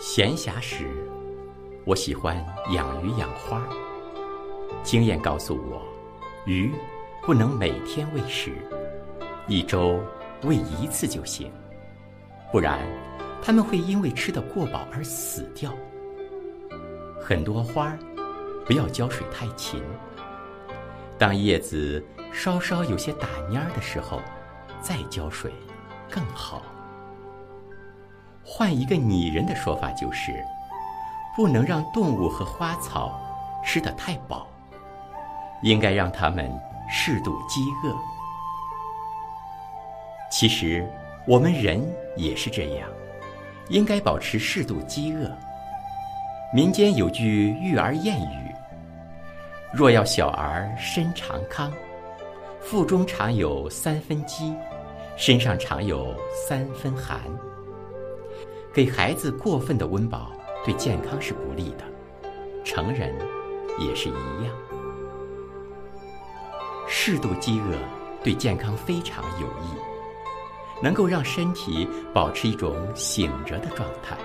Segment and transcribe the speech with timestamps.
[0.00, 0.86] 闲暇时，
[1.84, 2.36] 我喜欢
[2.70, 3.60] 养鱼养花。
[4.84, 5.82] 经验告诉我，
[6.46, 6.70] 鱼
[7.22, 8.52] 不能每天喂食，
[9.48, 9.98] 一周
[10.44, 11.50] 喂一次就行，
[12.52, 12.78] 不然
[13.42, 15.72] 它们会因为吃得过饱而死掉。
[17.20, 17.98] 很多花儿
[18.66, 19.82] 不要浇水太勤，
[21.18, 24.20] 当叶子稍稍有些打蔫儿的时候，
[24.82, 25.50] 再浇水
[26.10, 26.60] 更好。
[28.44, 30.32] 换一个拟人的说法就是，
[31.34, 33.18] 不能让动物和花草
[33.64, 34.46] 吃得太饱，
[35.62, 36.52] 应该让它们
[36.90, 38.13] 适度饥饿。
[40.34, 40.84] 其实
[41.28, 41.80] 我们人
[42.16, 42.90] 也是这样，
[43.68, 45.30] 应该保持适度饥饿。
[46.52, 48.52] 民间有句育儿谚语
[49.72, 51.72] ：“若要小儿身常康，
[52.60, 54.52] 腹中常有三分饥，
[55.16, 56.12] 身上常有
[56.48, 57.20] 三分寒。”
[58.74, 60.32] 给孩子过分的温饱
[60.64, 61.84] 对健康是不利的，
[62.64, 63.14] 成人
[63.78, 64.52] 也是一样。
[66.88, 67.78] 适度饥饿
[68.24, 69.93] 对健康非常有益，
[70.84, 74.18] 能够让身体保持一种醒着的状态，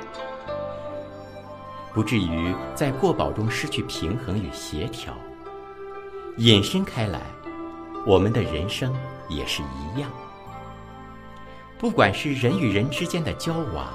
[1.93, 5.17] 不至于在过饱中失去平衡与协调。
[6.35, 7.21] 引申开来，
[8.05, 8.93] 我们的人生
[9.29, 10.11] 也是一样，
[11.77, 13.87] 不管是人与人之间的交往。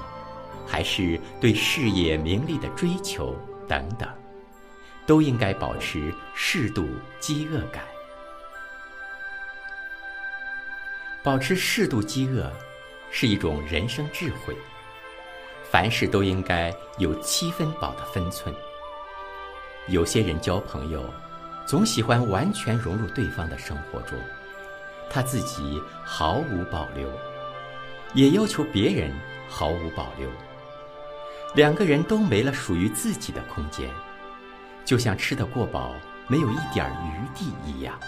[0.67, 3.35] 还是对事业名利的追求
[3.67, 4.09] 等等，
[5.05, 6.87] 都应该保持适度
[7.19, 7.83] 饥饿感。
[11.25, 12.51] 保持适度饥饿
[13.09, 14.55] 是一种人生智慧。
[15.63, 18.53] 凡事都应该有七分饱的分寸。
[19.87, 21.03] 有些人交朋友，
[21.65, 24.15] 总喜欢完全融入对方的生活中，
[25.09, 27.09] 他自己毫无保留，
[28.13, 29.11] 也要求别人
[29.49, 30.29] 毫无保留。
[31.55, 33.89] 两个人都没了属于自己的空间，
[34.85, 35.95] 就像吃得过饱，
[36.27, 37.99] 没有一点余地一样。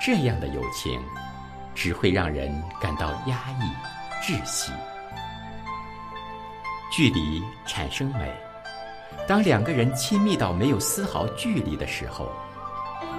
[0.00, 1.00] 这样的友情，
[1.74, 4.72] 只会让人感到压抑、窒息。
[6.90, 8.32] 距离产生美，
[9.26, 12.30] 当两个人亲密到没有丝毫距离的时候，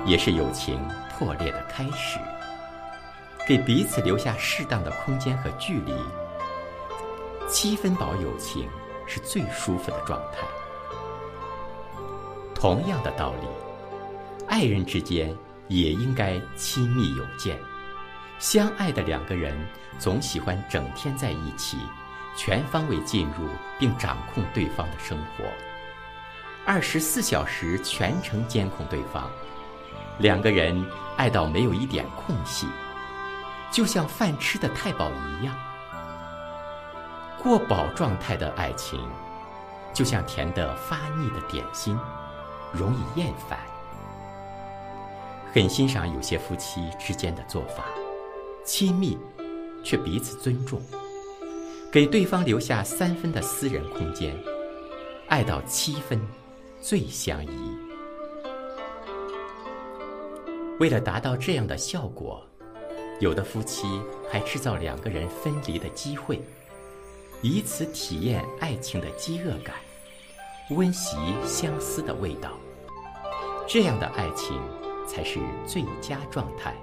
[0.06, 0.80] 也是友情
[1.10, 2.20] 破裂的开始。
[3.48, 5.94] 给彼此留下适当的空间和距离，
[7.50, 8.68] 七分饱友情。
[9.08, 10.48] 是最舒服的状态。
[12.56, 13.48] 同样的道理，
[14.48, 15.32] 爱人之间
[15.68, 17.56] 也应该亲密有间。
[18.40, 19.58] 相爱的两个人
[19.98, 21.78] 总喜欢整天在一起，
[22.36, 23.48] 全方位进入
[23.80, 25.46] 并掌控对方的生活，
[26.66, 29.30] 二十四小时全程监控对方。
[30.20, 30.86] 两个人
[31.18, 32.68] 爱到没有一点空隙，
[33.72, 35.56] 就像饭吃的太饱一样。
[37.42, 39.00] 过饱状态的爱情，
[39.94, 41.98] 就像甜得发腻的点心，
[42.72, 43.60] 容易厌烦。
[45.54, 47.84] 很欣赏有些夫妻之间的做法，
[48.66, 49.16] 亲密，
[49.84, 50.82] 却彼此尊重，
[51.92, 54.36] 给对方留下三分的私人空间，
[55.30, 56.20] 爱到七分，
[56.82, 57.78] 最相宜。
[60.80, 62.44] 为了达到这样的效果，
[63.20, 63.86] 有的夫妻
[64.32, 66.42] 还制造两个人分离的机会。
[67.42, 69.76] 以此体验爱情的饥饿感，
[70.72, 72.58] 温习相思的味道，
[73.68, 74.60] 这样的爱情
[75.08, 76.74] 才是最佳状态。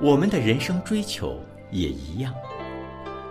[0.00, 1.40] 我们的人生追求
[1.70, 2.32] 也一样，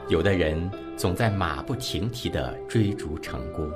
[0.10, 3.70] 有的人总在马不停蹄的追逐成功，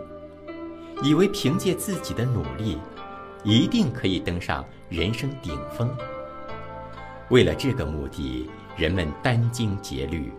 [1.03, 2.77] 以为凭借自己的努力，
[3.43, 5.89] 一定可以登上人生顶峰。
[7.29, 8.49] 为了这个目的。
[8.77, 10.31] 人们殚精竭虑，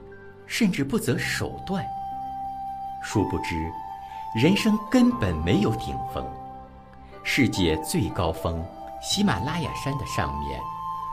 [0.46, 1.84] 甚至不择手段。
[3.02, 3.56] 殊不知，
[4.40, 6.24] 人生根本没有顶峰。
[7.24, 8.64] 世界最高峰
[9.02, 10.60] 喜马拉雅山的上面，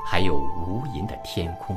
[0.05, 1.75] 还有无垠的天空。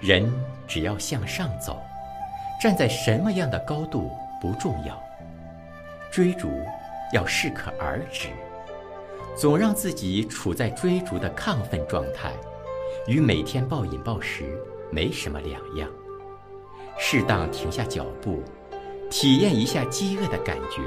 [0.00, 0.32] 人
[0.68, 1.82] 只要向上走，
[2.60, 4.96] 站在什么样的高度不重要。
[6.10, 6.48] 追逐
[7.12, 8.28] 要适可而止。
[9.36, 12.32] 总让自己处在追逐的亢奋状态，
[13.06, 14.58] 与每天暴饮暴食
[14.90, 15.88] 没什么两样。
[16.96, 18.42] 适当停下脚步，
[19.10, 20.80] 体验一下饥饿的感觉，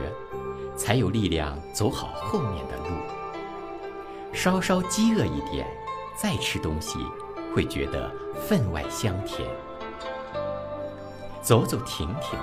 [0.75, 2.95] 才有力量走好后面的路。
[4.31, 5.67] 稍稍饥饿一点，
[6.15, 6.99] 再吃东西，
[7.53, 8.11] 会觉得
[8.47, 9.47] 分外香甜。
[11.41, 12.37] 走走停停，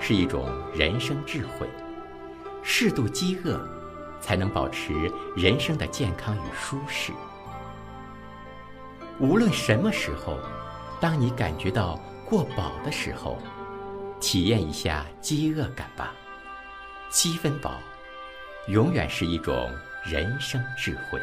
[0.00, 1.68] 是一种人生智慧。
[2.62, 3.60] 适度饥饿，
[4.20, 4.92] 才能保持
[5.36, 7.12] 人生的健康与舒适。
[9.18, 10.38] 无论什么时候，
[11.00, 13.36] 当你感觉到过饱的时候，
[14.20, 16.14] 体验一下饥饿感吧。
[17.10, 17.80] 七分饱，
[18.68, 19.68] 永远是一种
[20.04, 21.20] 人生智慧。